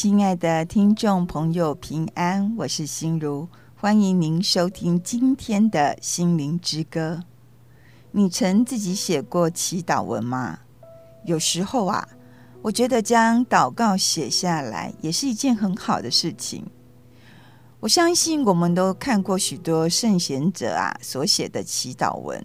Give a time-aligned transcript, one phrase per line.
[0.00, 7.24] 亲爱的听众朋友，平安，我是心如，欢迎您收听今天的心灵之歌。
[8.12, 10.60] 你曾自己写过祈祷文吗？
[11.24, 12.08] 有时候啊，
[12.62, 16.64] 我觉得将祷告写下来也是一件很好的事情。
[17.80, 22.40] 我相信我们都看过许多圣贤者啊所写的祈祷文。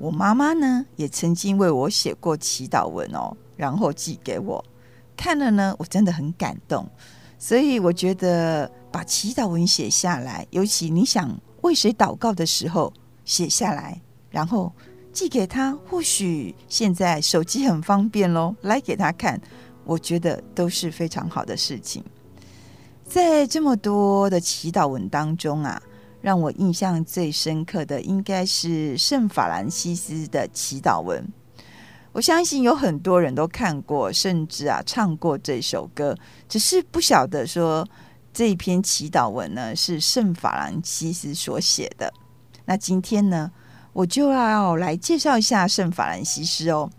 [0.00, 4.64] 我妈妈呢，也曾经为我写过祈祷文哦，然后寄给我。
[5.22, 6.84] 看了呢，我真的很感动，
[7.38, 12.92] 所以我觉得把祈祷文写下来，尤其你想为谁祷告的时候
[13.24, 14.72] 写下来，然后
[15.12, 19.40] 寄给他，或许现在手机很方便喽，来给他看，
[19.84, 22.02] 我觉得都是非常好的事情。
[23.04, 25.80] 在这么多的祈祷文当中啊，
[26.20, 31.24] 让我印象最深刻的应该是圣法兰西斯的祈祷文。
[32.12, 36.14] 我相信有很多人都看过，甚至啊唱过这首歌，
[36.48, 37.88] 只是不晓得说
[38.34, 42.12] 这篇祈祷文呢是圣法兰西斯所写的。
[42.66, 43.50] 那今天呢，
[43.94, 46.90] 我就要来介绍一下圣法兰西斯哦。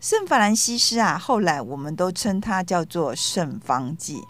[0.00, 4.20] 圣法兰西斯啊，后来我们都称他叫做圣方济。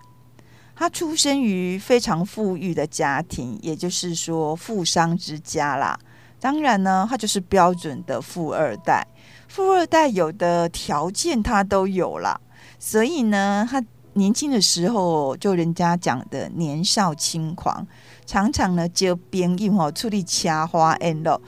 [0.77, 5.99] 他出生于非常富裕的家庭，也就是说富商之家啦。
[6.39, 9.07] 当然呢，他就是标准的富二代。
[9.55, 12.41] 富二代有的条件他都有了，
[12.81, 13.81] 所以呢，他
[14.15, 17.87] 年轻的时候就人家讲的年少轻狂，
[18.27, 21.39] 常常呢就边用哦出力掐花 and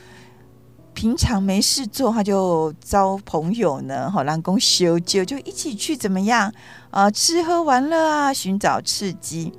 [0.94, 6.48] 平常没事做，他就招朋友呢，好让公修就就一起去怎么样
[6.90, 7.10] 啊、呃？
[7.10, 9.52] 吃喝玩乐啊，寻找刺激。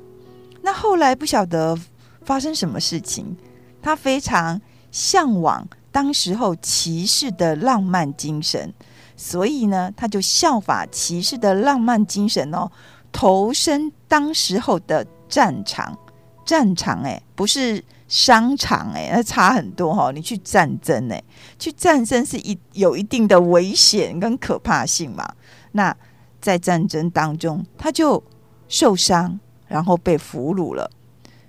[0.61, 1.77] 那后来不晓得
[2.23, 3.35] 发生什么事情，
[3.81, 5.67] 他非常向往。
[5.97, 8.71] 当时候骑士的浪漫精神，
[9.15, 12.69] 所以呢，他就效法骑士的浪漫精神哦，
[13.11, 15.97] 投身当时候的战场。
[16.45, 20.11] 战场哎，不是商场哎，那差很多哈、哦。
[20.11, 21.23] 你去战争哎，
[21.57, 25.27] 去战争是一有一定的危险跟可怕性嘛。
[25.71, 25.97] 那
[26.39, 28.23] 在战争当中，他就
[28.67, 30.91] 受伤，然后被俘虏了。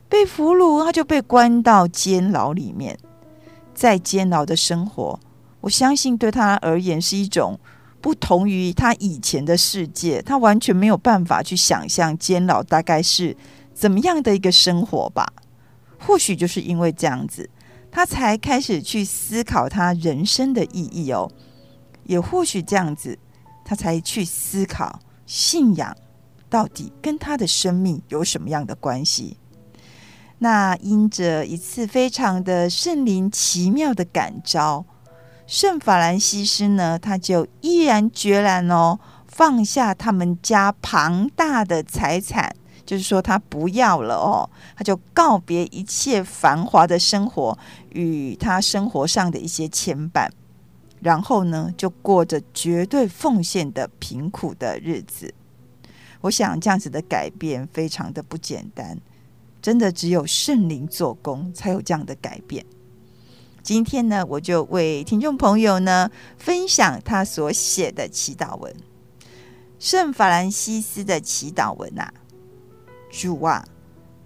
[0.08, 2.98] 被俘虏，他就被关到监牢里面。
[3.78, 5.20] 在监牢的生活，
[5.60, 7.56] 我相信对他而言是一种
[8.00, 13.36] 不同于他以前的世界，他完全没有办法去想象监牢大概是
[13.72, 15.32] 怎么样的一个生活吧。
[15.96, 17.48] 或许就是因为这样子，
[17.88, 21.30] 他才开始去思考他人生的意义哦。
[22.02, 23.16] 也或许这样子，
[23.64, 25.96] 他才去思考信仰
[26.50, 29.36] 到底跟他的生命有什么样的关系。
[30.40, 34.84] 那因着一次非常的圣灵奇妙的感召，
[35.46, 42.54] 圣法兰西斯呢，他就毅然决然哦，放下他们家庞大的财产，
[42.86, 47.58] 就是说他不要了哦，他就告别一切繁华的生活
[47.90, 50.28] 与他生活上的一些牵绊，
[51.00, 55.34] 然后呢，就过着绝对奉献的贫苦的日子。
[56.20, 58.96] 我想这样子的改变非常的不简单。
[59.60, 62.64] 真的只有圣灵做工，才有这样的改变。
[63.62, 68.74] 今天呢，我就为听众朋友呢分享他所写的祈祷文，
[69.78, 72.10] 圣法兰西斯的祈祷文啊，
[73.10, 73.66] 主啊，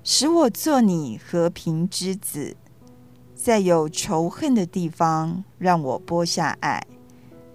[0.04, 2.56] 使我做你和平之子，
[3.34, 6.80] 在有仇恨的地方，让我播下爱；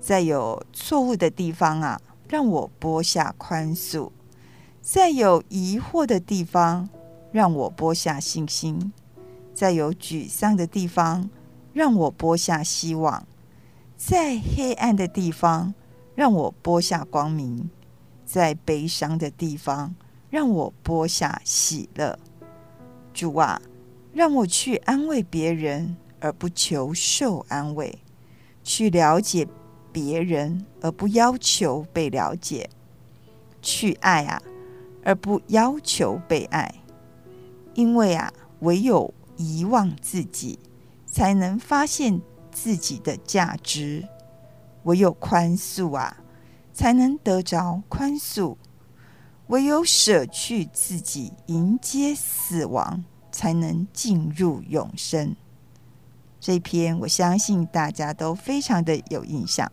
[0.01, 4.11] 在有错误的地方啊，让我播下宽恕；
[4.81, 6.89] 在有疑惑的地方。
[7.31, 8.91] 让我播下信心，
[9.53, 11.29] 在有沮丧的地方，
[11.73, 13.23] 让我播下希望；
[13.95, 15.73] 在黑暗的地方，
[16.15, 17.69] 让我播下光明；
[18.25, 19.95] 在悲伤的地方，
[20.29, 22.17] 让我播下喜乐。
[23.13, 23.61] 主啊，
[24.13, 27.99] 让我去安慰别人，而不求受安慰；
[28.63, 29.47] 去了解
[29.91, 32.69] 别人，而不要求被了解；
[33.61, 34.41] 去爱啊，
[35.03, 36.76] 而不要求被爱。
[37.77, 40.57] 因为啊，唯有遗忘自己，
[41.05, 42.19] 才能发现
[42.51, 44.01] 自己的价值；
[44.81, 46.17] 唯有宽恕啊，
[46.73, 48.57] 才能得着宽恕；
[49.49, 55.35] 唯有舍去自己，迎接死亡，才能进入永生。
[56.39, 59.71] 这篇我相信大家都非常的有印象。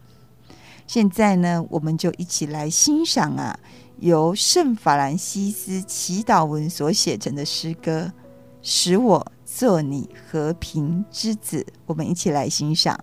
[0.87, 3.59] 现在呢，我们就一起来欣赏啊。
[3.99, 8.12] 由圣法兰西斯祈祷文所写成的诗歌，
[8.61, 11.64] 使我做你和平之子。
[11.87, 12.99] 我们一起来欣赏。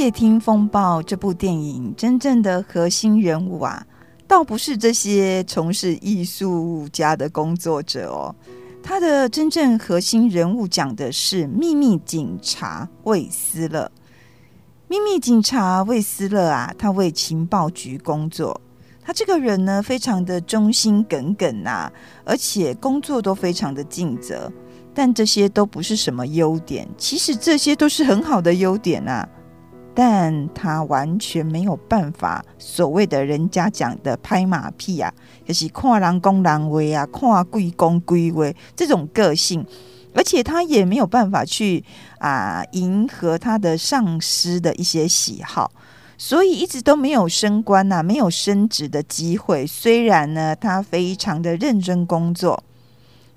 [0.00, 3.86] 窃听风暴》这部电影真正的核心人物啊，
[4.26, 8.34] 倒不是这些从事艺术家的工作者哦，
[8.82, 13.92] 他的真正核心人物讲的是秘密警察魏斯勒。
[14.88, 18.58] 秘密警察魏斯勒啊，他为情报局工作，
[19.02, 21.92] 他这个人呢，非常的忠心耿耿啊，
[22.24, 24.50] 而且工作都非常的尽责。
[24.94, 29.28] 但这些都不是什么优点，其实这些都是很好的优点啊。
[29.92, 35.12] 但他完全没有办法，所谓的人家讲的拍马屁啊，
[35.44, 39.66] 就是看人公人威啊，看贵公贵威这种个性，
[40.14, 41.84] 而且他也没有办法去
[42.18, 45.70] 啊迎合他的上司的一些喜好，
[46.16, 49.66] 所以一直都没有升官呐、没有升职的机会。
[49.66, 52.62] 虽然呢，他非常的认真工作，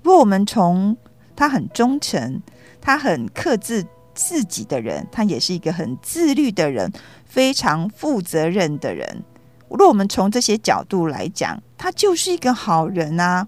[0.02, 0.96] 不过我们从
[1.34, 2.40] 他很忠诚，
[2.80, 3.84] 他很克制。
[4.14, 6.92] 自己的人，他也是一个很自律的人，
[7.24, 9.24] 非常负责任的人。
[9.68, 13.46] 如果我们从这些角度来讲，他就是一个好人啊。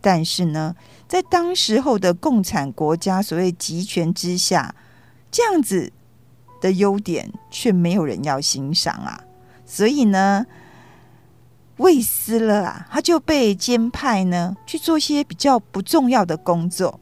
[0.00, 0.74] 但是呢，
[1.06, 4.74] 在当时候的共产国家所谓集权之下，
[5.30, 5.92] 这样子
[6.60, 9.20] 的优点却没有人要欣赏啊。
[9.64, 10.44] 所以呢，
[11.76, 17.00] 魏斯勒啊，他就被监派呢去做一些比较不重要的工作。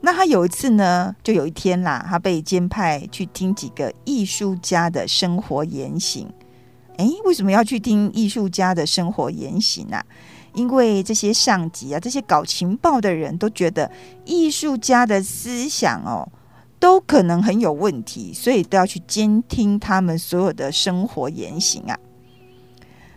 [0.00, 6.26] 那他有一次呢，就有一天啦，他被监派去听几个艺术家的生活言行。
[6.96, 10.04] 诶，为什么要去听艺术家的生活言行啊？
[10.52, 13.90] 因为这些上级啊，这些搞情报的人都觉得
[14.24, 16.28] 艺术家的思想哦，
[16.78, 21.98] 都可能很有问题，所以都要去监听他们所有的生活言行啊。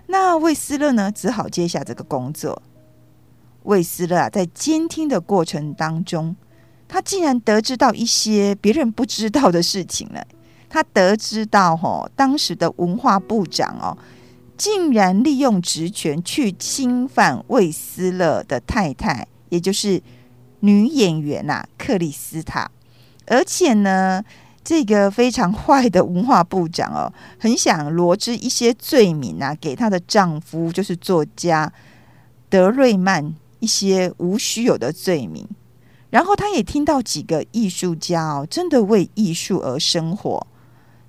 [0.08, 2.62] 那魏斯勒呢，只好接下这个工作。
[3.63, 6.36] 魏斯勒啊，在监听的过程当中，
[6.94, 10.24] 他竟然得知到一些别人不知道的事情了。
[10.70, 13.98] 他得知到，哦，当时的文化部长哦，
[14.56, 20.00] 竟然利用职权去侵犯魏斯勒的太太，也就是
[20.60, 22.70] 女演员呐、啊，克里斯塔。
[23.26, 24.24] 而且呢，
[24.64, 31.74] 这个非常坏的文化部长哦，很想罗织一些罪名啊，给她的丈夫，就是作家
[32.50, 35.48] 德瑞曼一些无须有的罪名。
[36.13, 40.46] 然后他也听到几个艺术家哦，真的为艺术而生活，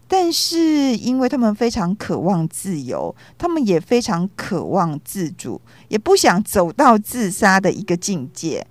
[0.09, 8.67] 但是因为他们非常渴望自由，他们也非常渴望自主，也不想走到自杀的一个境界。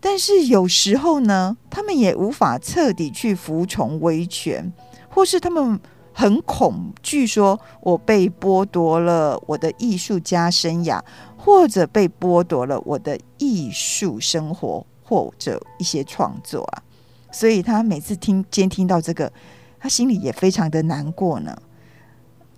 [0.00, 4.72] 但是有时候呢，他们也无法彻底去服从威权，
[5.10, 5.78] 或是他们
[6.14, 10.98] 很恐惧，说我被剥夺了我的艺术家生涯，
[11.36, 14.86] 或者被剥夺了我的艺术生活。
[15.12, 16.82] 或者一些创作啊，
[17.30, 19.30] 所以他每次听监听到这个，
[19.78, 21.54] 他心里也非常的难过呢。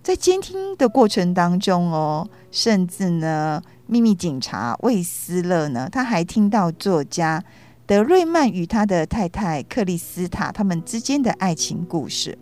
[0.05, 7.43] 在监听的过程当中哦，甚至呢，秘密警察魏斯勒呢，他还听到作家
[7.87, 12.39] 德瑞曼与他的太太克里斯塔他们之间的爱情故事。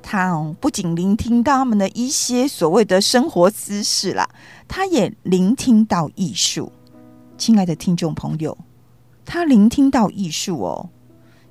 [0.00, 4.28] 他哦，不仅聆听到他们的一些所谓的生活私事啦，
[4.68, 6.70] 他也聆听到艺术。
[7.36, 8.56] 亲爱的听众朋友，
[9.24, 10.88] 他聆听到艺术哦，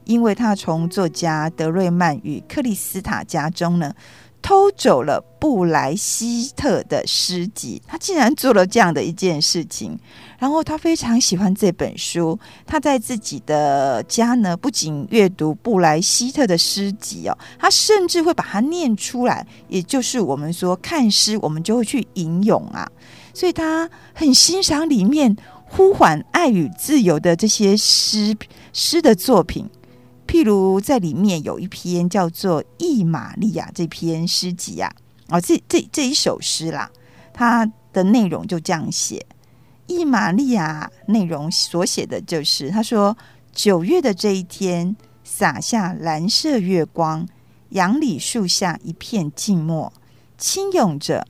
[0.03, 3.93] 因为他从作家德瑞曼与克里斯塔家中呢
[4.41, 9.97] 偷走了布莱希特的诗集，他竟然做了这样的一件事情。
[10.37, 22.87] 然后他非常喜欢这本书，他在自己的家呢不仅阅读布莱希特的诗集哦，他甚至会把它念出来，也就是我们说看诗，我们就会去吟咏啊，
[23.33, 25.35] 所以他很欣赏里面。
[25.75, 28.34] 呼唤爱与自由的这些诗
[28.72, 29.70] 诗的作品，
[30.25, 34.89] 譬如在里面有一篇叫做《意玛利亚》这篇诗集啊，
[35.27, 36.89] 哦，这这这一首诗啦，
[37.34, 39.25] 它的内容就这样写：
[39.88, 43.17] 意玛利亚内容所写的就是，他说
[43.51, 47.27] 九月的这一天，洒下蓝色月光，
[47.72, 49.91] 杨李树下一片静默，
[50.38, 51.27] 轻涌着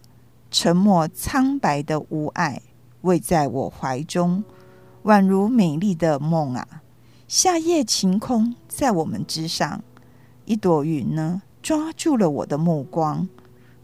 [0.51, 2.61] 沉默苍白的无爱。
[3.05, 4.43] 偎在我怀中，
[5.03, 6.81] 宛如美丽的梦啊！
[7.27, 9.83] 夏夜晴空在我们之上，
[10.45, 13.29] 一朵云呢，抓住了我的目光，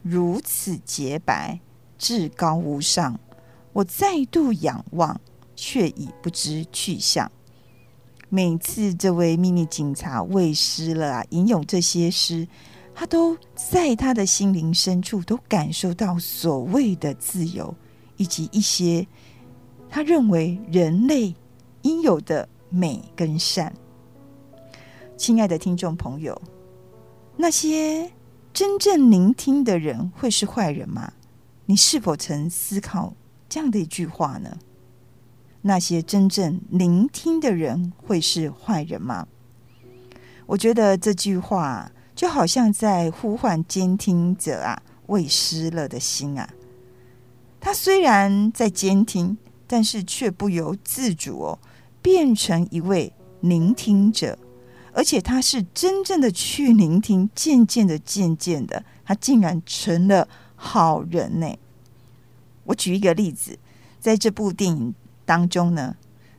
[0.02, 1.60] 如此洁白，
[1.98, 3.20] 至高无上。
[3.74, 5.22] 我再度仰望，
[5.56, 7.32] 却已不知去向。
[8.30, 12.48] 每次这位秘密警察魏斯勒啊，引用这些诗，
[12.96, 17.74] 他都在他的心灵深处都感受到所谓的自由，
[18.22, 19.08] 以及一些
[19.90, 21.34] 他认为人类
[21.82, 23.74] 应有的美跟善。
[25.18, 26.40] 亲爱的听众朋友，
[27.36, 28.12] 那些
[28.54, 31.12] 真正聆听的人会是坏人吗？
[31.66, 33.16] 你是否曾思考
[33.50, 34.56] 这样的一句话呢？
[35.64, 39.28] 那些真正聆听的人会是坏人吗？
[40.46, 46.48] 我觉得这句话就好像在呼唤监听者啊，未失了的心啊。
[47.62, 51.60] 他虽然在监听，但是却不由自主哦，
[52.02, 54.38] 变成一位聆听者，
[54.92, 57.30] 而且他是真正的去聆听。
[57.34, 61.56] 渐渐的，渐渐的，他竟然成了好人呢。
[62.66, 63.58] 我举一个例子，
[64.00, 64.94] 在这部电影。
[65.24, 65.96] 当中呢，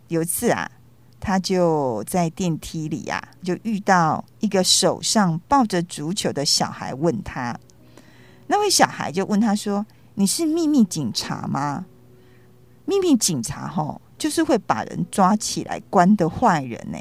[0.08, 0.70] 有一次啊，
[1.18, 7.58] 他就在电梯里啊，就遇到一个手上抱着足球的小孩，问他，
[8.48, 11.86] 那位小孩就问他说：“你是秘密警察吗？”
[12.84, 16.98] 秘密警察吼，就是会把人抓起来关的坏人呢。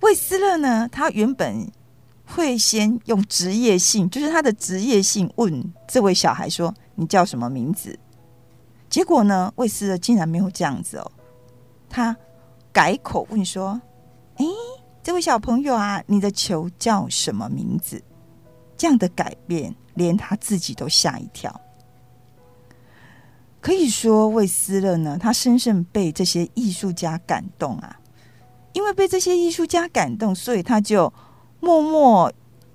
[0.00, 1.70] 魏斯勒呢，他原本
[2.26, 7.98] 会先用职业性，就是他的职业性问这位小孩说：“你叫什么名字？”
[8.90, 11.12] 结果呢，魏斯勒竟然没有这样子哦，
[11.88, 12.14] 他
[12.72, 13.80] 改口问说
[14.36, 14.44] ：“哎，
[15.02, 18.02] 这位小朋友啊，你的球叫什么名字？”
[18.76, 21.60] 这样的改变，连他自己都吓一跳。
[23.60, 27.98] 可以说，魏斯勒呢，他深深被这些艺术家感动啊，
[28.72, 31.12] 因为被这些艺术家感动，所以他就
[31.60, 32.32] 默默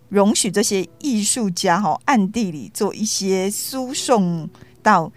[0.10, 4.50] 容许这些艺术家哈、哦，暗地里做一些输送
[4.82, 5.12] 到。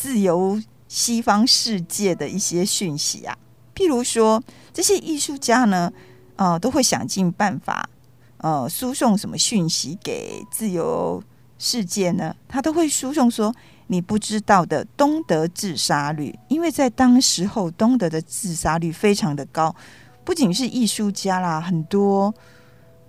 [0.00, 3.36] 自由西方世界的一些讯息啊，
[3.74, 4.40] 譬如说，
[4.72, 5.92] 这些艺术家呢，
[6.36, 7.90] 呃，都会想尽办法，
[8.38, 11.22] 呃，输送什么讯息给自由
[11.58, 12.34] 世界呢？
[12.48, 13.54] 他都会输送说，
[13.88, 19.74] 你不知道的东德自杀率，因为在当时候，东德的自杀率非常的高，
[20.24, 22.34] 不仅是艺术家啦，很多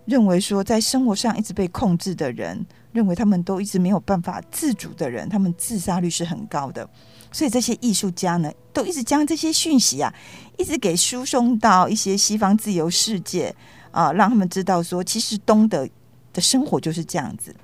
[0.05, 2.65] 认为说在生活上一直被控制的人。
[2.91, 6.89] 认为他们都一直没有办法自主的人，他们自杀率是很高的。
[7.31, 10.11] 所以这些艺术家呢，都一直将这些讯息啊，
[10.57, 13.55] 一直给输送到一些西方自由世界
[13.91, 15.87] 啊、让他们知道说，其实东德
[16.33, 17.55] 的生活就是这样子。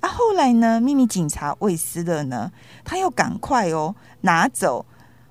[0.00, 2.50] 啊，后来呢，秘密警察魏斯勒呢，
[2.84, 4.84] 他要赶快哦拿走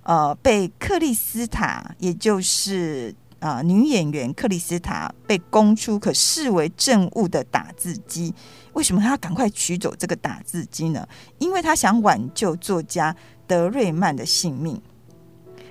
[0.04, 3.16] 呃被克里斯塔，也就是。
[3.42, 8.32] 啊、呃，女演员克里斯塔被供出可视为证物的打字机，
[8.74, 11.08] 为什么他要赶快取走这个打字机呢？
[11.40, 13.16] 因为他想挽救作家
[13.48, 14.80] 德瑞曼的性命。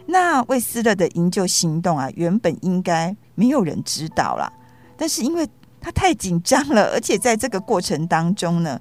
[0.06, 4.52] 那魏斯勒的营救行动啊，原本应该没有人知道啦，
[4.98, 5.48] 但是因为
[5.80, 8.78] 他太紧张了， 而且在这个过程当中呢，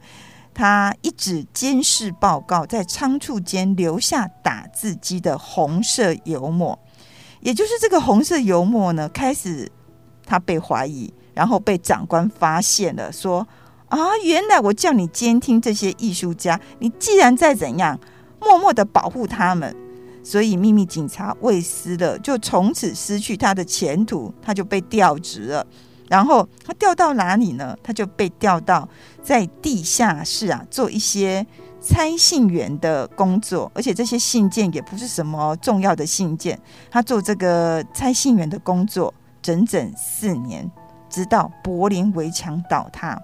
[0.53, 6.77] 他一直监视报告在仓促间留下打字机的红色油墨。
[7.39, 9.71] 也就是这个红色油墨呢，开始
[10.25, 13.47] 他被怀疑，然后被长官发现了，说
[13.87, 17.97] 啊，原来我叫你监听这些艺术家，你既然再怎样
[18.41, 19.73] 默默的保护他们，
[20.29, 25.65] 所以秘密警察魏斯勒就从此失去他的前途，他就被调职了。
[26.07, 27.75] 然后他调到哪里呢？
[27.81, 28.87] 他就被调到
[29.23, 31.43] 在地下室啊，做一些。
[31.81, 36.59] 拆信员的工作，而且这些信件也不是什么重要的信件。
[36.91, 40.69] 他做这个拆信员的工作整整四年，
[41.09, 43.17] 直到柏林围墙倒塌。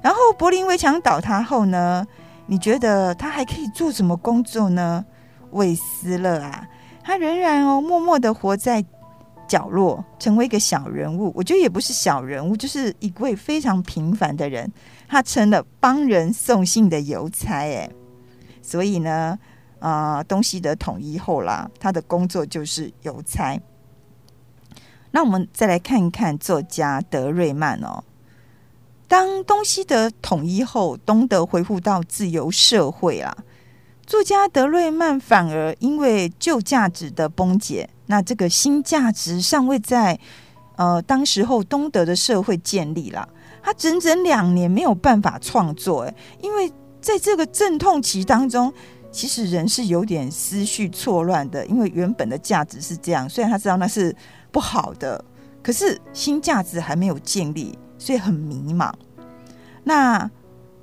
[0.00, 2.06] 然后柏林围墙倒塌后呢，
[2.46, 5.04] 你觉得他还可以做什么工作呢？
[5.50, 6.66] 魏斯勒啊，
[7.02, 8.84] 他仍然哦默默的活在
[9.48, 11.32] 角落，成为一个小人物。
[11.34, 14.72] 我觉得也不是小人物，就是一位非常平凡的人。
[15.08, 17.88] 他成了帮人送信的邮差，哎，
[18.60, 19.38] 所以呢，
[19.78, 23.60] 啊、呃，东西德统一后啦，他的工作就是邮差。
[25.12, 28.02] 那我们再来看一看作家德瑞曼哦。
[29.06, 33.32] 当东西德统一后，东德恢复到自由社会啊，
[34.06, 40.16] 作家德瑞曼反而因为旧价值的崩解，那这个新价值尚未在
[40.76, 43.28] 呃当时候东德的社会建立了。
[43.62, 48.72] 他整整两年没有办法创作，哎，因为在这个阵痛期当中，
[49.10, 51.66] 其实人是有点思绪错乱的。
[51.66, 54.14] 因为原本的价值是这样，虽然他知道那是
[54.52, 55.22] 不好的，
[55.64, 58.92] 可是新价值还没有建立，所以很迷茫。
[59.82, 60.30] 那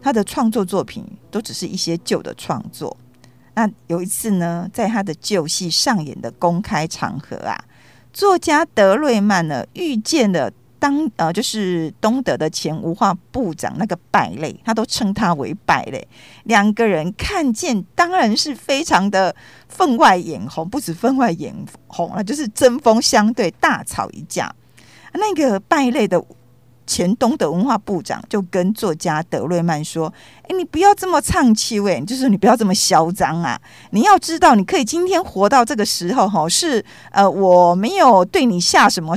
[0.02, 2.98] 他的创作作品都只是一些旧的创作。
[3.56, 7.64] 那有一次呢，在他的旧戏上演的公开场合啊，
[8.12, 10.52] 作家德瑞曼呢遇见了。
[10.80, 16.06] 当呃，就是东德的前文化部长那个败类，他都称他为败类。
[16.44, 19.34] 两个人看见当然是非常的
[19.70, 21.56] 分外眼红，不止分外眼
[21.88, 24.54] 红啊，就是针锋相对，大吵一架。
[25.14, 26.22] 那个败类的
[26.86, 30.12] 前东德文化部长就跟作家德瑞曼说
[30.48, 33.60] ：“哎，你不要这么唱气味，就是你不要这么嚣张啊！
[33.92, 39.16] 你要知道，你可以今天活到这个时候，哈，是呃，我没有对你下什么。”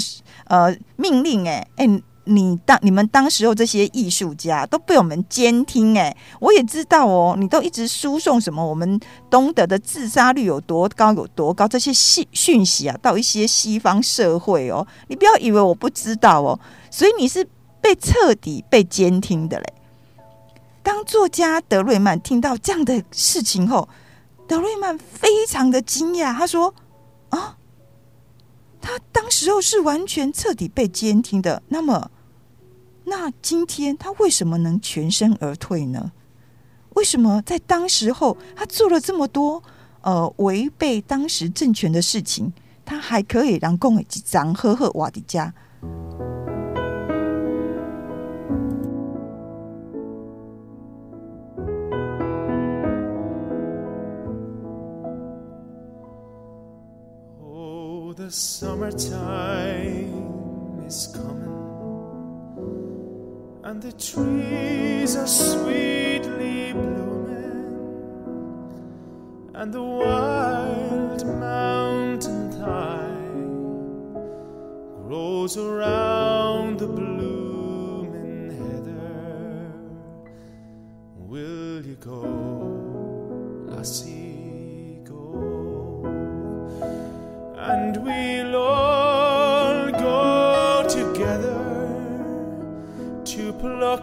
[0.49, 16.57] 呃，命令诶，诶，你当你们当时候这些艺术家都被我们监听诶，我也知道哦，你都一直输送什么我们东德的自杀率有多高有多高这些信讯息啊，到一些西方社会哦，你不要以为我不知道哦，
[16.93, 17.45] 所以你是
[17.87, 19.72] 被彻底被监听的嘞。
[20.83, 23.88] 当作家德瑞曼听到这样的事情后，
[24.49, 26.75] 德瑞曼非常的惊讶，他说
[27.29, 27.57] 啊。
[28.81, 32.11] 他当时候是完全彻底被监听的，那么，
[33.05, 36.11] 那今天他为什么能全身而退呢？
[36.94, 39.62] 为什么在当时候他做了这么多
[40.03, 42.53] 呃违背当时政权的事情，
[42.85, 45.53] 他还可以让共几张赫赫瓦迪加
[58.27, 60.11] ？The summertime
[60.85, 61.47] is coming,
[63.62, 67.87] and the trees are sweetly blooming,
[69.55, 74.12] and the wild mountain thyme
[75.07, 76.46] grows around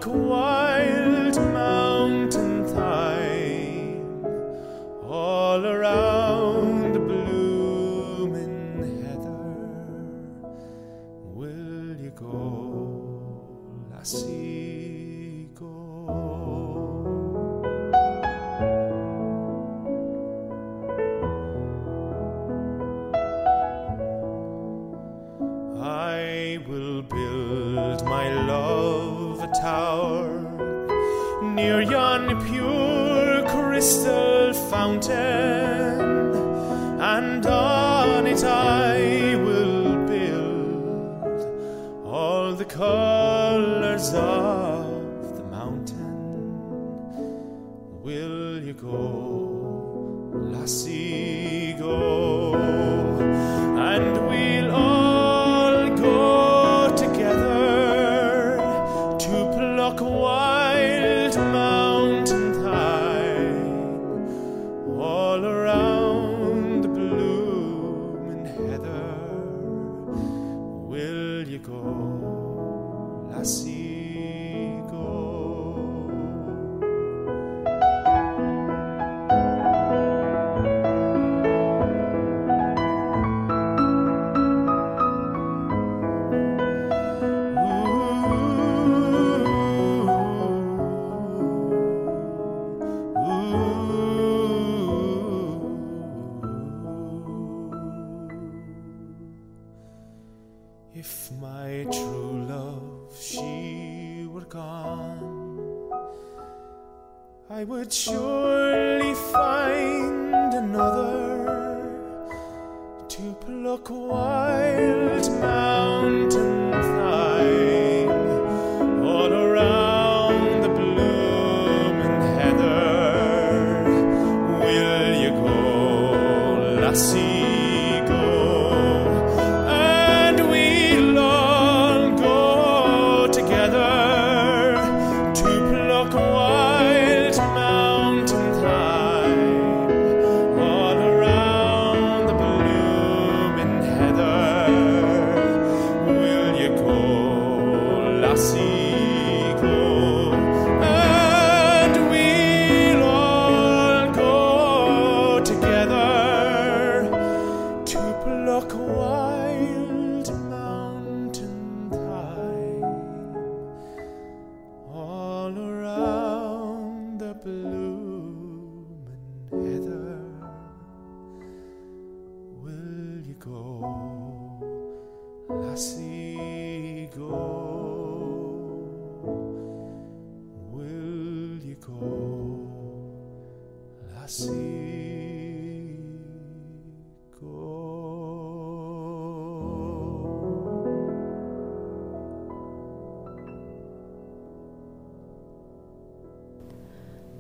[0.01, 0.72] walk.
[35.01, 35.99] Fountain,
[37.01, 41.41] and on it I will build
[42.06, 46.03] all the colors of the mountain.
[48.03, 49.32] Will you go,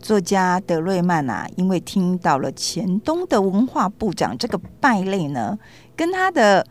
[0.03, 5.57] 作家德瑞曼啊，因为听到了前东的文化部长这个败类呢，
[5.95, 6.67] 跟他的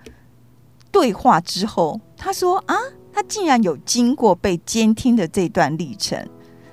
[0.90, 2.76] 对话之后，他说啊，
[3.10, 6.28] 他竟然有经过被监听的这段历程。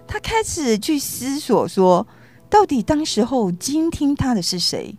[0.05, 2.05] 他开始去思索说，
[2.49, 4.97] 到底当时候监听他的是谁？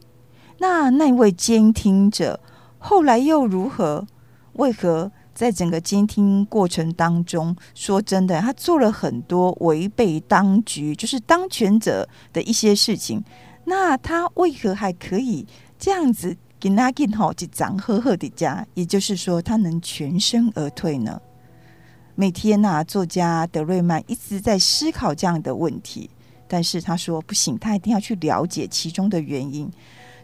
[0.59, 2.41] 那那位监听者
[2.79, 4.07] 后来又如何？
[4.55, 5.13] 为何？
[5.41, 13.25] 在整个监听过程当中，说真的，他做了很多违背当局，就是当权者的一些事情。
[13.65, 15.47] 那他为何还可以
[15.79, 18.67] 这样子给他给好几张赫赫的家？
[18.75, 21.19] 也就是说，他能全身而退呢？
[22.15, 26.11] 每天呐、啊，作家德瑞曼一直在思考这样的问题，
[26.47, 29.71] 但是他说不行，他一定要去了解其中的原因。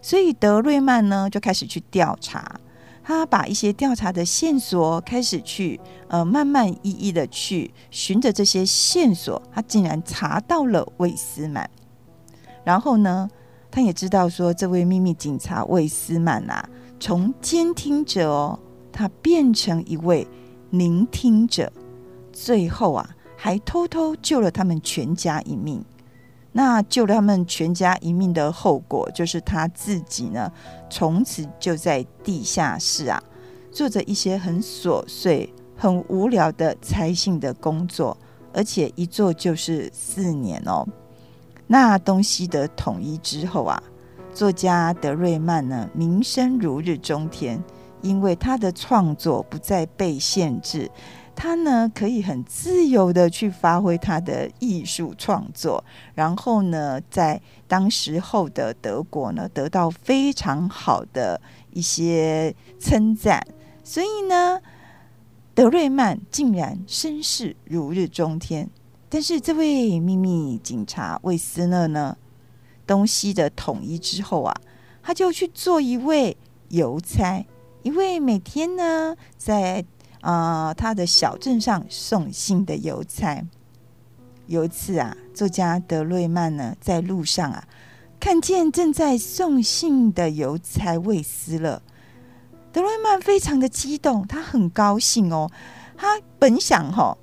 [0.02, 2.60] 所以德瑞曼呢，就开始去调查。
[3.08, 11.70] 他把一些调查的线索开始去呃慢慢一一的去循着这些线索，他竟然查到了魏斯曼。
[12.64, 13.30] 然后呢，
[13.70, 18.58] 他也知道说这位秘密警察魏斯曼啊，从监听者哦，
[18.90, 20.26] 他变成一位
[20.70, 21.72] 聆听者，
[22.32, 25.80] 最后啊还偷偷救了他们全家一命。
[26.56, 30.50] 那救了他们全家一命的后果，就是他自己呢，
[30.88, 33.22] 从此就在地下室啊，
[33.70, 38.16] 做着一些很琐碎、很无聊的拆信的工作，
[38.54, 40.88] 而且一做就是四年哦。
[41.66, 43.82] 那东西的统一之后啊，
[44.32, 47.62] 作家德瑞曼呢，名声如日中天，
[48.00, 50.90] 因为他的创作不再被限制。
[51.36, 61.38] 他呢，可以很自由的去发挥他的艺术创作，然后呢，在当时候的德国呢，得到非常好的
[61.72, 63.46] 一些称赞。
[63.84, 64.58] 所以呢，
[65.54, 68.70] 德瑞曼竟然声势如日中天。
[69.10, 72.16] 但是这位秘密警察魏斯勒呢，
[72.86, 74.56] 东西的统一之后啊，
[75.02, 76.34] 他就去做一位
[76.70, 77.44] 邮差，
[77.82, 79.84] 一位每天呢在。
[80.32, 83.44] 啊、他的小镇上送信的邮差。
[84.48, 87.64] 有一次啊，作家德瑞曼呢在路上啊，
[88.18, 91.80] 看见正在送信的邮差魏斯勒。
[92.72, 95.48] 德瑞曼非常的激动，他很高兴哦。
[95.96, 97.18] 他本想哈、哦、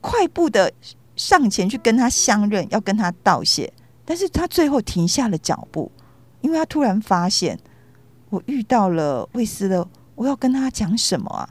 [0.00, 0.72] 快步的
[1.14, 3.72] 上前去跟他相认，要跟他道谢，
[4.04, 5.92] 但是他最后停下了脚步，
[6.40, 7.56] 因为他突然发现，
[8.30, 11.48] 我遇到了魏斯勒，我要跟他讲什么啊？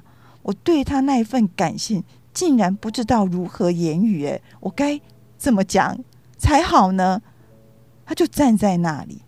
[0.47, 2.01] 我对他那一份感性，
[2.33, 5.01] 竟然不知道如何言语，哎，我该
[5.38, 5.97] 怎么讲
[6.38, 7.21] 才好呢？
[8.05, 9.23] 他就站在那里，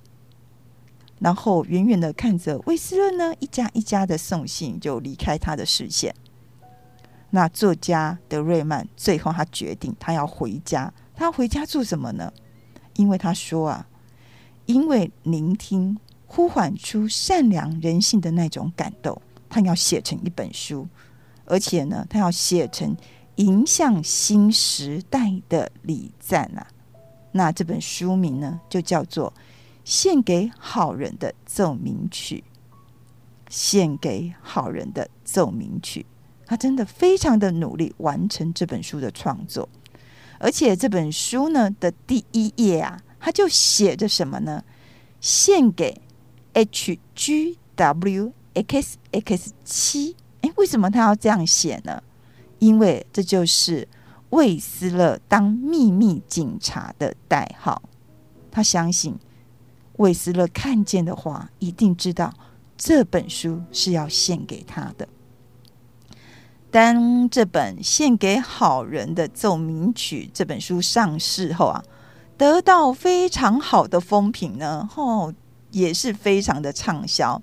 [1.20, 6.16] 然后远远的看着威斯勒呢，一家一家的送信，就离开他的视线。
[7.32, 10.94] 那作家德瑞曼最后他决定，他要回家。
[11.14, 12.32] 他回家做什么呢？
[12.96, 13.86] 因为他说啊，
[14.68, 20.88] 因为聆听呼唤出善良人性的那种感动，他要写成一本书。
[21.50, 22.96] 而且呢，他要写成
[23.36, 26.66] 迎向新时代的礼赞啊。
[27.34, 29.34] 那这本书名呢，就叫做
[29.84, 32.44] 《献给好人的奏鸣曲》。
[33.52, 36.06] 献给好人的奏鸣曲，
[36.46, 39.68] 他真的非常的努力完成这本书的创作。
[40.38, 44.64] 而且这本书呢的第一页啊，他就写着什么呢？
[45.20, 46.00] 献给
[46.54, 50.16] H G W X X 七。
[50.42, 52.02] 诶，为什么他要这样写呢？
[52.60, 53.88] 因为这就是
[54.32, 57.82] 魏斯勒当秘密警察的代号。
[58.52, 59.16] 他相信
[59.98, 62.34] 魏斯勒看见的话，一定知道
[62.78, 65.08] 这本书是要献给他的。
[66.72, 71.84] 当这本《献给好人的奏鸣曲》这本书上市后啊，
[72.38, 75.34] 得到非常好的风评呢，哦，
[75.72, 77.42] 也是非常的畅销。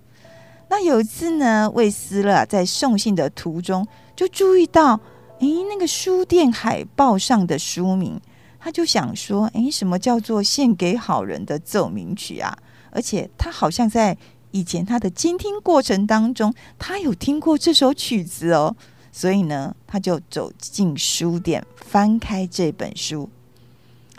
[0.69, 5.01] 那有一次呢，魏斯勒在送信的途中就注意到，
[5.39, 8.21] 诶，那个书店海报上的书名，
[8.59, 12.59] 他就想说，诶，什么叫做献给好人的奏鸣曲啊？
[12.91, 14.17] 而且他好像在
[14.51, 18.75] 以前他的监听过程当中，他有听过这首曲子哦。
[19.13, 23.31] 所以呢，他就走进书店，翻开这本书。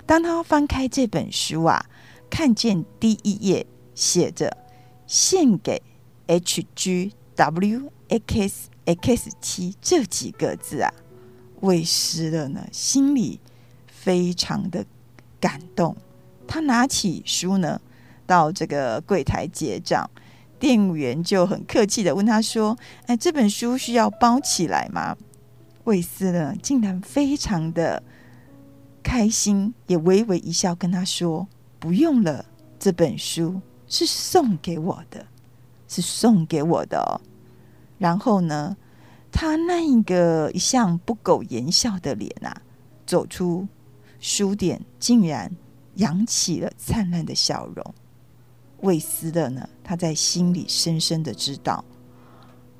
[0.06, 1.86] 当他翻开这本书啊，
[2.30, 4.56] 看见第一页写着
[5.06, 5.82] “献给”。
[6.28, 10.94] H G W X X 七这几个字啊，
[11.62, 13.40] 魏斯的呢，心里
[13.88, 14.86] 非常的
[15.40, 15.96] 感动。
[16.48, 17.82] 他拿起书呢，
[18.26, 20.10] 到这个柜台结账，
[20.60, 25.18] 店员就很客气的问他说：“哎，这本书需要包起来吗？”
[25.84, 28.02] 卫斯呢，竟然非常的
[29.04, 31.48] 开心，也微微一笑，跟他说
[31.80, 32.46] ：“不用了，
[32.80, 35.26] 这本书是送给我的，
[35.88, 37.22] 是送给我的哦。”
[37.98, 38.76] 然后呢，
[39.32, 42.62] 他那一个一向不苟言笑的脸啊，
[43.06, 43.68] 走出
[44.20, 45.52] 书店，竟然
[45.96, 47.94] 扬起了灿烂的笑容。
[48.82, 51.84] 魏斯的呢，他在心里深深的知道，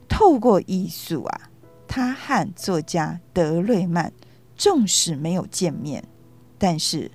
[0.08, 1.50] 透过艺术啊。
[1.90, 4.12] 他和作家德瑞曼
[4.58, 6.04] 纵使没有见面，
[6.58, 7.10] 但是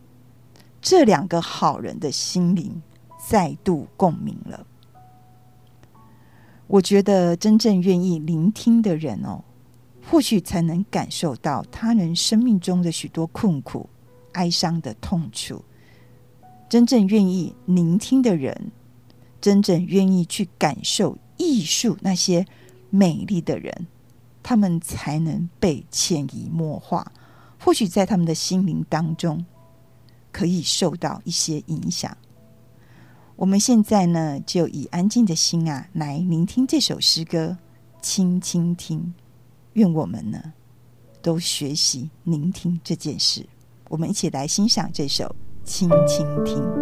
[0.80, 2.82] 这两个好人的心灵
[3.28, 4.66] 再度共鸣了。
[6.72, 9.44] 我觉得真正愿意聆听的人哦，
[10.10, 13.86] 或许才能感受到他人生命中的许多困苦、
[14.32, 15.62] 哀伤的痛处。
[16.70, 18.72] 真正愿意聆听的人，
[19.38, 22.46] 真正愿意去感受艺术那些
[22.88, 23.86] 美丽的人。
[24.42, 27.12] 他们才能被潜移默化，
[27.60, 29.44] 或许在他们的心灵当中
[30.32, 32.16] 可以受到一些影响。
[33.36, 37.56] 我们现在呢，就以安静的心啊，来聆听这首诗歌，
[38.00, 39.14] 轻轻听。
[39.72, 40.52] 愿我们呢，
[41.22, 43.46] 都学习聆听这件事。
[43.88, 45.24] 我们一起来欣赏这首
[45.68, 46.56] 《轻轻听》。《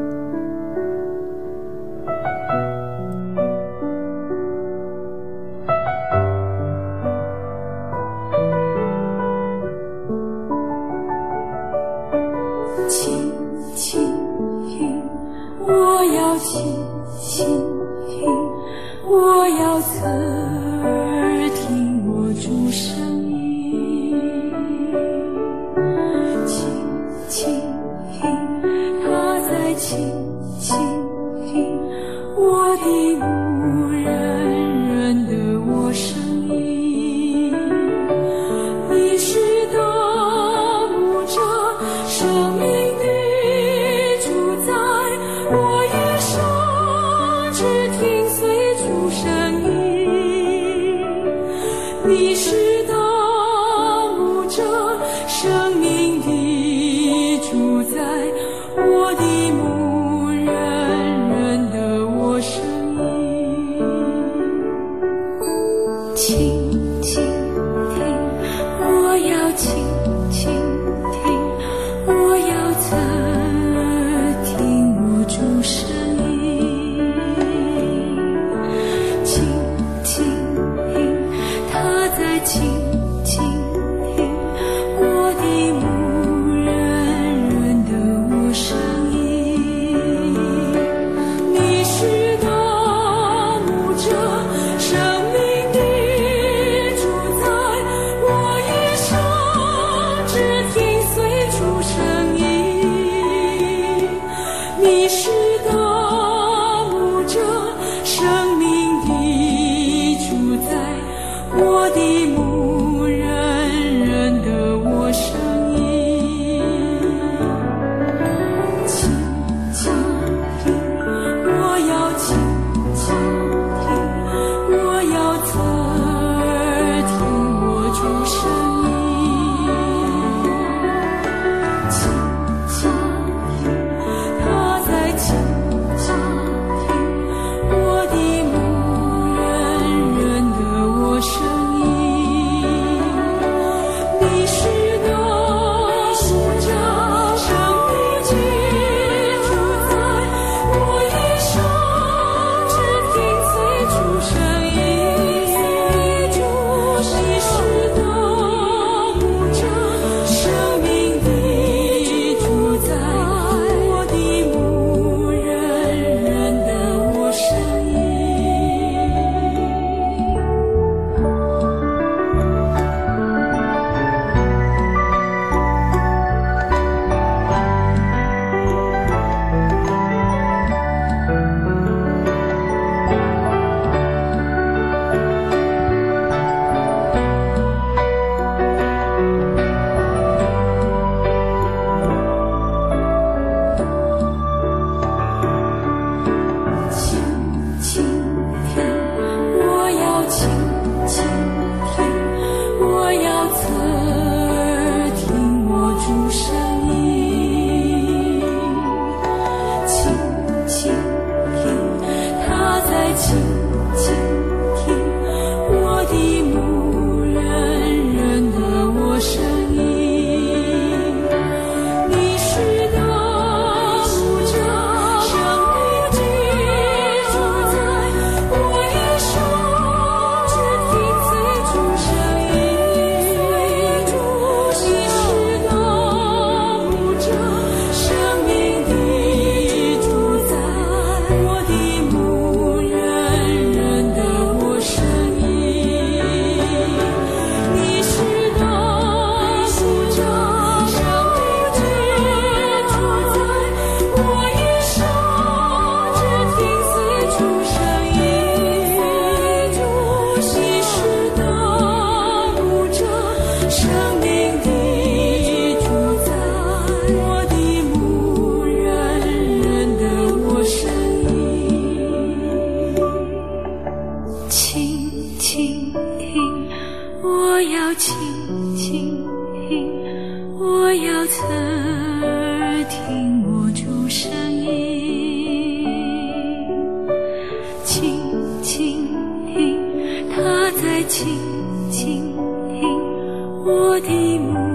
[293.63, 294.70] 我的梦》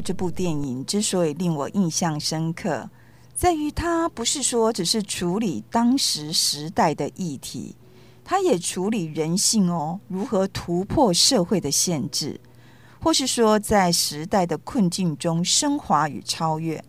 [0.00, 2.88] 这部电影之所以令我印象深刻，
[3.34, 7.74] 在于它不是说只是处理当时时代的议题，
[8.24, 12.40] 它也处理人性哦，如何突破社会的限制，
[13.00, 16.82] 或是说在时代的困境中升华与超越。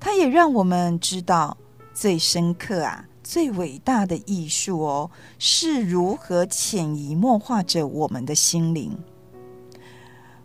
[0.00, 1.56] 它也让我们知道
[1.94, 8.96] 最深刻啊、最伟大的艺术哦，是如何潜移默化着我们的心灵。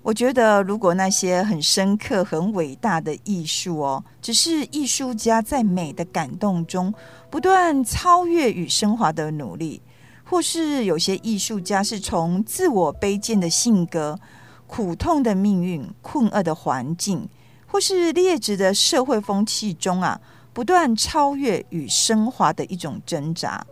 [0.03, 6.91] 我觉得，如果那些很深刻、很伟大的艺术哦，只是艺术家在美的感动中
[7.29, 9.79] 不断超越与升华的努力，
[10.23, 14.19] 或是有些艺术家是从自我卑贱的性格、
[14.65, 17.29] 苦痛的命运、困厄的环境，
[17.67, 20.19] 或是劣质的社会风气中啊，
[20.51, 23.63] 不断超越与升华的一种挣扎。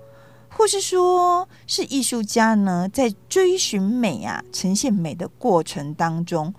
[0.60, 6.53] 或是说，是艺术家呢，在追寻美啊、呈现美的过程当中，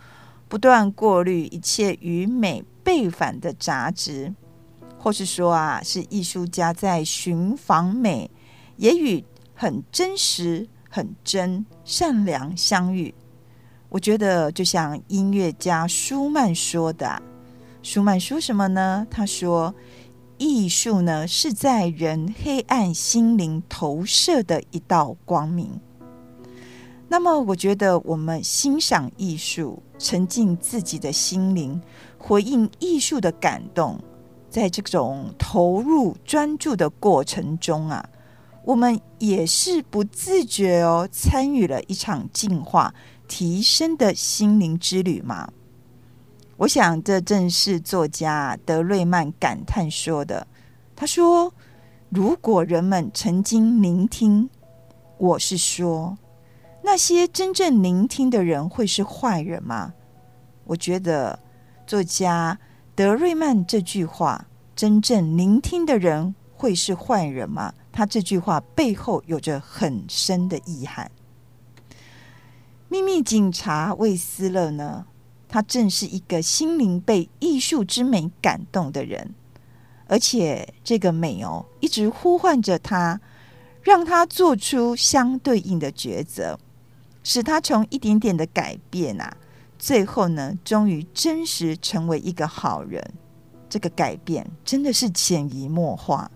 [0.48, 4.32] 不断过滤一切与美背反的杂质；
[4.98, 8.30] 或是说啊，是艺术家在寻访美，
[8.78, 9.22] 也与
[9.54, 13.14] 很真实、很真、善良相遇。
[13.90, 17.20] 我觉得，就像音乐家舒曼说的，
[17.82, 19.06] 舒曼说什么呢？
[19.10, 19.74] 他说。
[20.40, 25.78] 艺术呢，是在人黑暗心灵投射的一道光明。
[27.08, 31.78] 那么，我觉得我们欣赏艺术，沉浸自己的心灵，
[32.16, 34.00] 回应艺术的感动，
[34.48, 38.08] 在这种投入专注的过程中啊，
[38.64, 42.94] 我们也是不自觉哦，参与了一场进化、
[43.28, 45.50] 提升的心灵之旅嘛。
[46.60, 50.46] 我想，这正是作家德瑞曼感叹说的。
[50.94, 51.54] 他说
[52.10, 54.50] ：“如果人们曾经聆听，
[55.16, 56.18] 我是说，
[56.84, 59.94] 那些真正聆听的人会是坏人吗？”
[60.64, 61.38] 我觉得，
[61.86, 62.58] 作家
[62.94, 64.46] 德瑞曼这句话
[64.76, 71.10] “真正聆听的人会是坏人吗？”他这句话背后有着很深的意涵。
[72.90, 75.06] 秘密警察魏斯勒呢？
[75.52, 79.34] 他正是一个心灵被艺术之美感动的人，
[80.06, 83.20] 而且这个美哦，一直呼唤着他，
[83.82, 86.56] 让他做出相对应的抉择，
[87.24, 89.36] 使他从一点点的改变啊，
[89.76, 93.02] 最后呢，终于真实成为一个好人。
[93.68, 96.30] 这个改变真的是潜移默化。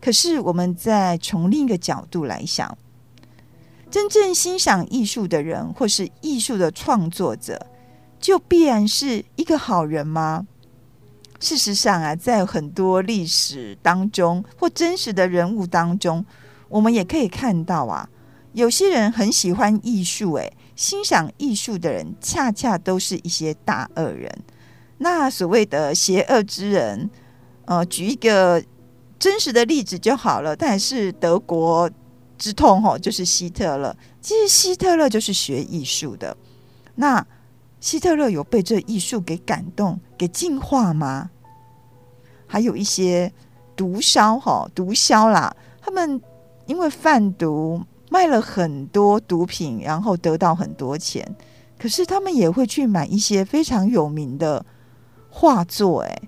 [0.00, 2.76] 可是我们再从另一个角度来想，
[3.90, 7.66] 真正欣赏艺术的人，或是艺术的创作者。
[8.24, 10.46] 就必然是一个好人吗？
[11.40, 16.24] 事实上啊，在很多历史当中或真实的人物当中，
[16.70, 18.08] 我们也可以看到啊，
[18.54, 24.34] 有些人很喜欢艺术，诶，欣赏艺术的人，恰恰都是一些大恶人。
[24.96, 27.10] 那所谓的邪恶之人，
[27.66, 28.64] 呃，举一个
[29.18, 31.90] 真实的例子就好了，但是德国
[32.38, 33.94] 之痛吼，就是希特勒。
[34.22, 36.34] 其实希特勒就是学艺术的，
[36.94, 37.26] 那。
[37.84, 41.30] 希特勒有被这艺术给感动、给净化吗？
[42.46, 43.30] 还有一些
[43.76, 46.18] 毒枭哈，毒枭啦，他们
[46.64, 47.78] 因为贩毒
[48.08, 51.36] 卖了很多毒品，然后得到很多钱，
[51.78, 54.64] 可是他们也会去买一些非常有名的
[55.28, 56.00] 画作。
[56.00, 56.22] 哎，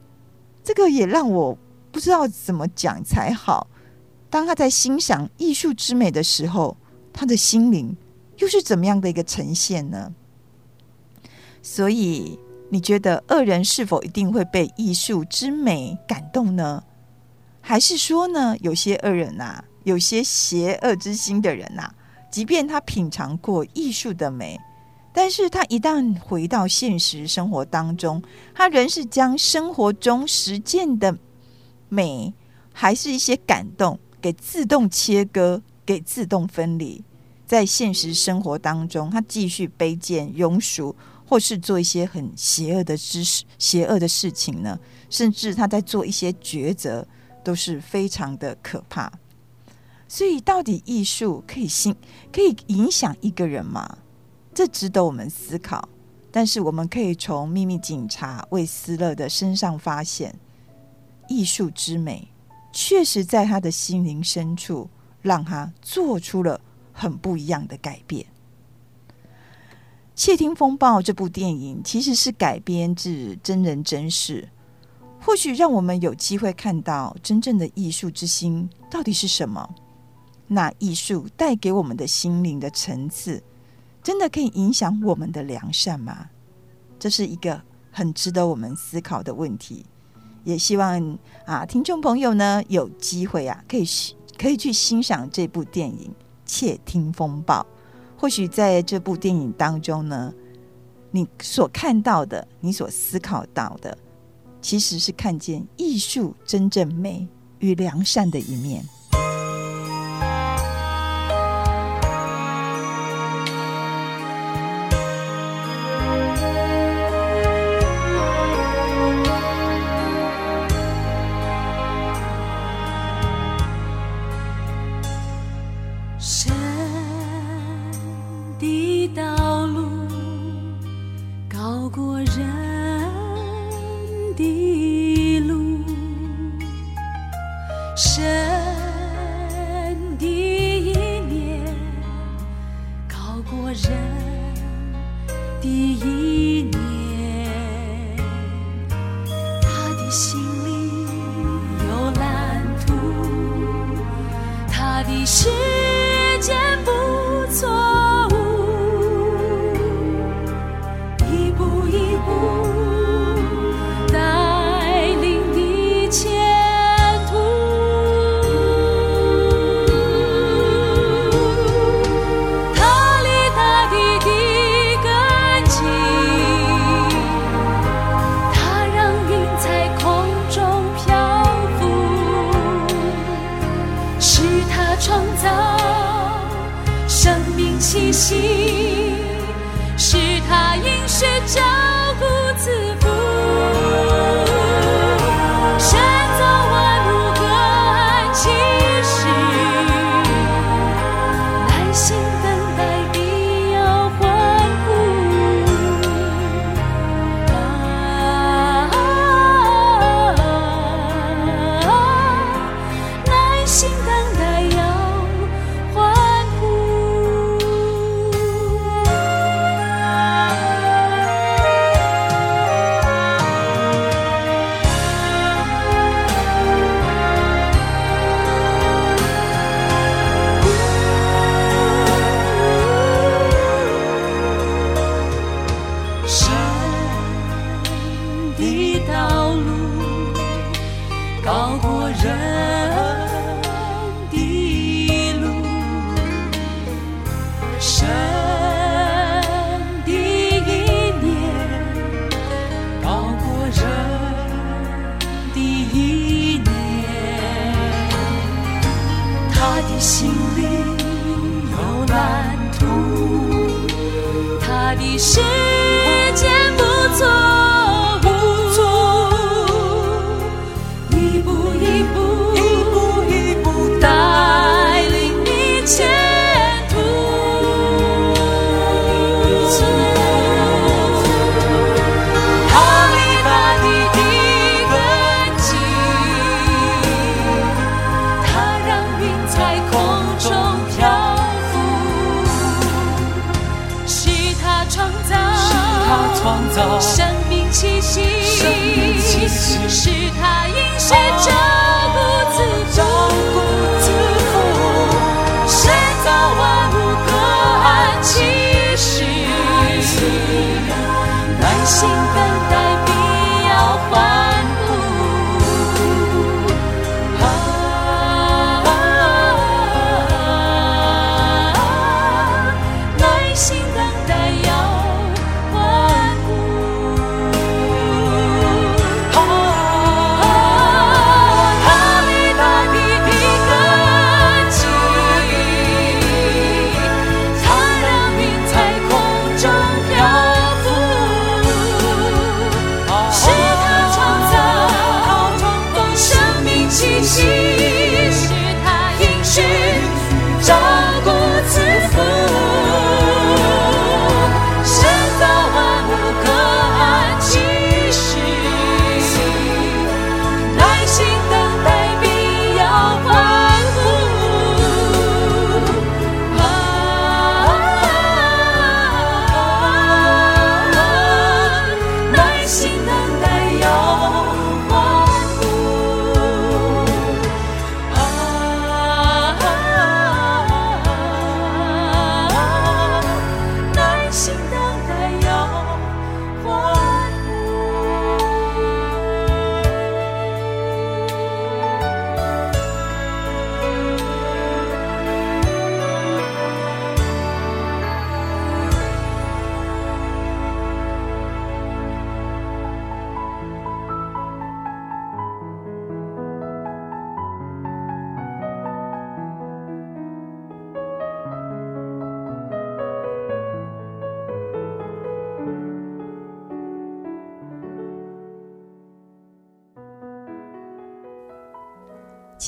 [0.62, 1.57] 这个也让我
[1.90, 3.66] 不知道怎么讲才好。
[4.28, 6.76] 当他在欣赏艺术之美的时候，
[7.14, 7.96] 他的心灵
[8.36, 10.12] 又是怎么样的一个呈现呢？
[11.69, 12.39] 所以，
[12.71, 16.85] 你觉得恶人是否一定会被艺术之美感动呢？
[17.61, 21.93] 还是说呢，有些恶人呐、有些邪恶之心的人呐、
[22.31, 24.57] 即便他品尝过艺术的美，
[25.12, 28.23] 但是他一旦回到现实生活当中，
[28.55, 31.19] 他仍是将生活中实践的
[31.89, 32.33] 美，
[32.73, 37.03] 还是一些感动，给自动切割，给自动分离。
[37.45, 40.97] 在现实生活当中，他继续卑贱、庸俗，
[41.27, 44.79] 或是做一些很邪恶的知识、邪恶的事情呢？
[45.11, 47.07] 甚至他在做一些抉择，
[47.45, 49.12] 都是非常的可怕。
[50.09, 51.95] 所以，到底艺术可以心
[52.33, 53.99] 可以影响一个人吗？
[54.55, 55.89] 这值得我们思考。
[56.31, 60.39] 但是，我们可以从秘密警察魏斯勒的身上发现，
[61.29, 62.29] 艺术之美
[62.72, 64.89] 确实在他的心灵深处，
[65.22, 66.61] 让他做出了
[66.93, 68.22] 很不一样的改变。
[70.17, 74.49] 《窃听风暴》这部电影其实是改编自真人真事，
[75.21, 79.75] 或许让我们有机会看到真正的艺术之心到底是什么。
[80.47, 83.43] 那艺术带给我们的心灵的层次，
[84.03, 86.31] 真的可以影响我们的良善吗？
[86.99, 87.61] 这是一个
[87.93, 89.85] 很值得我们思考的问题。
[90.45, 93.85] 也希望啊，听众朋友呢有机会啊，可以
[94.39, 96.11] 可以去欣赏这部电影
[96.47, 97.61] 《窃听风暴》。
[98.17, 100.33] 或许在这部电影当中呢，
[101.11, 103.97] 你所看到的，你所思考到的，
[104.61, 108.85] 其实是看见艺术真正美与良善的一面。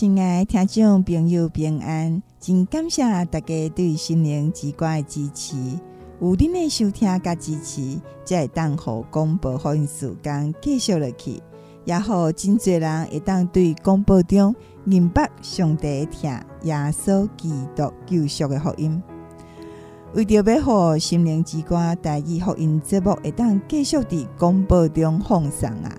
[0.01, 5.57] 亲爱听众朋友平安，真感谢大家对心灵之歌的支持。
[6.21, 11.43] 有恁的收听甲支持，才会当互广播福音时间继续落去，
[11.85, 16.31] 也好真侪人会当对广播中明白上帝听
[16.63, 19.03] 耶稣基督救赎的福音。
[20.15, 25.93] 为着要互心灵之歌台语福音节目会当继续伫广播中放送啊！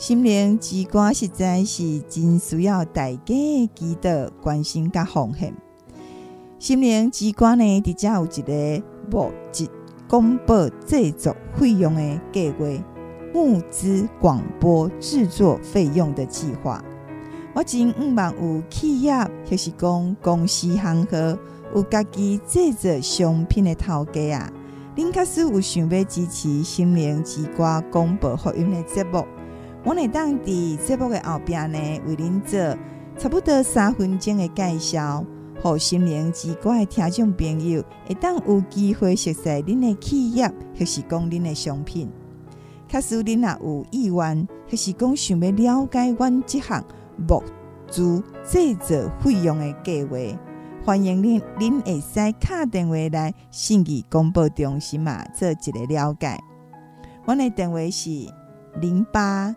[0.00, 5.54] 心灵之歌实在是真需要大家的祈祷、关心甲奉献。
[6.58, 9.68] 心灵之歌呢，伫遮有一个募集
[10.08, 12.64] 广播制作费用的计划，
[13.34, 16.82] 募资广播制作费用的计划。
[17.54, 19.12] 我真毋望有企业
[19.44, 21.38] 就是讲公司行号
[21.74, 24.52] 有家己制作商品的头家啊，
[24.96, 29.26] 恁确实有想要支持心灵之歌广播福音的节目。
[29.82, 32.58] 我会当伫节目的后边呢，为恁做
[33.16, 35.24] 差不多三分钟的介绍，
[35.62, 40.46] 互心灵之歌的听众朋友会当有机会熟悉恁的企业，
[40.78, 42.10] 或是讲恁的商品。
[42.88, 46.84] 假使恁若有意愿，或是讲想要了解阮这项
[47.16, 47.42] 募
[47.88, 50.16] 资制作费用的计划，
[50.84, 56.38] 欢迎恁恁会使敲电话来信义广播中心嘛，做一个了解。
[57.24, 58.10] 阮的电话是
[58.78, 59.56] 零八。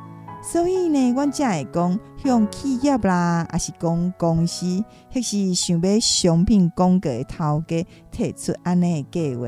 [0.43, 4.65] 所以呢，阮才会讲向企业啦，还是讲公司，
[5.13, 9.47] 迄是想要商品广告的头家提出安尼的计划。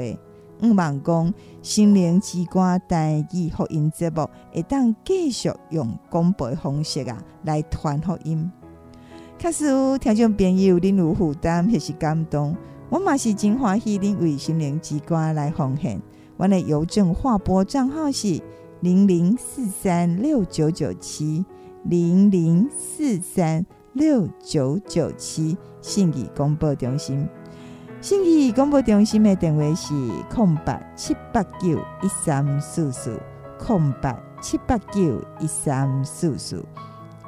[0.62, 1.34] 毋望讲
[1.64, 8.50] 心灵之歌台语福音节目会当继续用广播方式啊来传福音。
[9.40, 12.56] 确实有听众朋友恁有负担迄是感动，
[12.90, 16.00] 我嘛是真欢喜恁为心灵之歌来奉献。
[16.38, 18.40] 阮的邮政划拨账号是。
[18.84, 21.46] 零零四三六九九七
[21.86, 27.26] 零零四三六九九七，信义广播中心。
[28.02, 29.94] 信义广播中心的电话是
[30.30, 33.18] 空八七八九一三四四
[33.58, 36.62] 空八七八九一三四四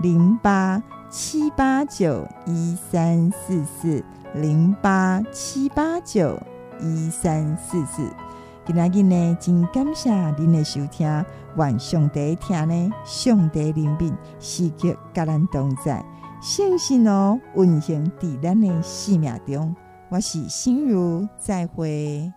[0.01, 4.03] 零八七八九一三四四
[4.34, 6.38] 零八七八九
[6.82, 8.12] 一三四四。
[8.66, 11.07] 今仔日呢，真感谢您的收听。
[11.55, 16.03] 愿上帝听呢，上帝怜悯，时刻甲咱同在，
[16.41, 19.76] 相信哦，运行伫咱的生命中。
[20.09, 22.34] 我是心如，再会。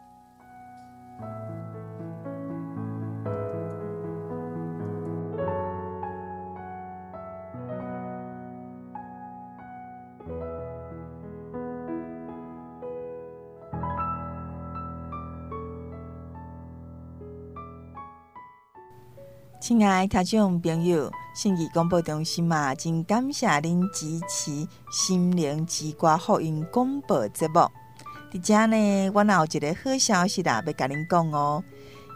[19.60, 27.68] 亲爱听众朋友，信义广播中心嘛，真感谢您支持心灵之歌福音广播节目。
[28.30, 31.62] 伫遮呢，我有一个好消息啦，要甲您讲哦。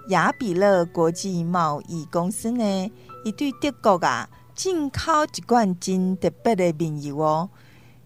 [0.09, 2.93] 雅比乐国际贸易公司呢，
[3.24, 7.51] 伊对德国啊进口一罐真特别的面油哦。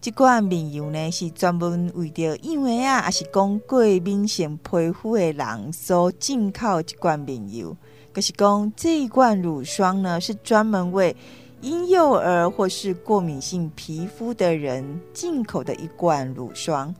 [0.01, 7.77] 这罐面油呢，是专门为着因为啊，也是讲过敏性皮肤的人所进口一罐面油。
[8.17, 11.15] 可是讲这一罐乳霜呢，是专门为
[11.61, 16.91] 婴幼儿或是过敏性皮肤的人进口的一罐乳霜。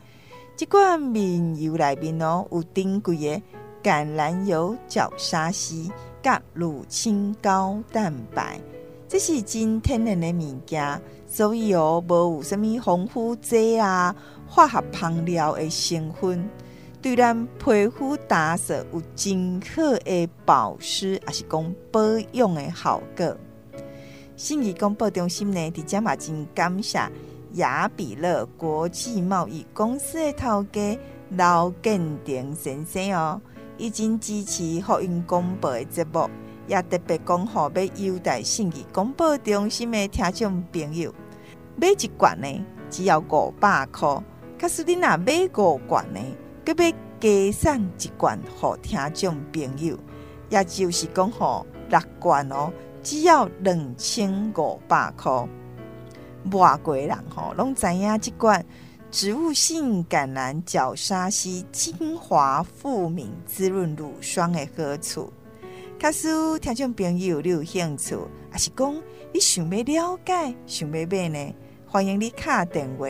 [0.55, 3.41] 这罐面油里面哦，有珍贵的
[3.81, 5.91] 橄榄油、角鲨烯、
[6.21, 8.61] 甲乳清高蛋白，
[9.07, 14.15] 这是真天然的物件，所以哦，无有什么防腐剂啊、
[14.45, 16.47] 化学香料的成分。
[17.07, 22.01] 对咱皮肤打扫有真好的保湿，还是讲保
[22.33, 23.37] 养的效果。
[24.35, 26.99] 信义广播中心呢，伫遮嘛真感谢
[27.53, 30.99] 雅比乐国际贸易公司的头家
[31.29, 33.41] 刘建廷先生哦，
[33.77, 36.29] 已经支持福音广播的节目，
[36.67, 41.13] 也特别讲好要优待信义广播中心的听众朋友，
[41.77, 44.21] 买一罐呢只要五百块，
[44.59, 46.19] 可是你若买五罐呢，
[46.67, 46.91] 佮要
[47.21, 49.97] 加送一罐给听众朋友，
[50.49, 55.47] 也就是讲好六罐哦，只要两千五百块。
[56.51, 58.65] 外国人吼拢知影这罐
[59.09, 65.31] 植物性橄榄角鲨烯精华富敏滋润乳霜的好处。
[65.97, 66.27] 假使
[66.59, 68.17] 听众朋友你有兴趣，
[68.51, 68.93] 还是讲
[69.33, 71.55] 你想要了解、想要买呢？
[71.85, 73.07] 欢迎你卡电话，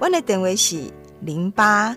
[0.00, 1.96] 我的电话是零八